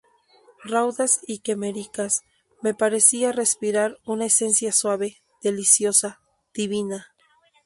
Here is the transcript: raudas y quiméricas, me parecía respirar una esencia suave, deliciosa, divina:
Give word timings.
raudas 0.63 1.19
y 1.27 1.41
quiméricas, 1.41 2.23
me 2.63 2.73
parecía 2.73 3.31
respirar 3.31 3.99
una 4.03 4.25
esencia 4.25 4.71
suave, 4.71 5.21
deliciosa, 5.43 6.19
divina: 6.55 7.13